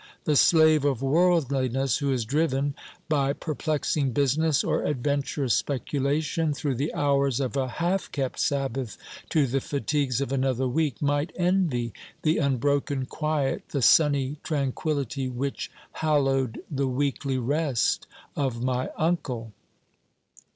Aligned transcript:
The 0.23 0.35
slave 0.35 0.83
of 0.83 1.03
worldliness, 1.03 1.97
who 1.99 2.11
is 2.11 2.25
driven, 2.25 2.73
by 3.07 3.33
perplexing 3.33 4.13
business 4.13 4.63
or 4.63 4.83
adventurous 4.83 5.53
speculation, 5.53 6.55
through 6.55 6.73
the 6.73 6.91
hours 6.95 7.39
of 7.39 7.55
a 7.55 7.67
half 7.67 8.11
kept 8.11 8.39
Sabbath 8.39 8.97
to 9.29 9.45
the 9.45 9.61
fatigues 9.61 10.19
of 10.19 10.31
another 10.31 10.67
week, 10.67 11.03
might 11.03 11.31
envy 11.35 11.93
the 12.23 12.39
unbroken 12.39 13.05
quiet, 13.05 13.69
the 13.69 13.83
sunny 13.83 14.39
tranquillity, 14.41 15.29
which 15.29 15.69
hallowed 15.91 16.61
the 16.71 16.87
weekly 16.87 17.37
rest 17.37 18.07
of 18.35 18.63
my 18.63 18.89
uncle. 18.97 19.53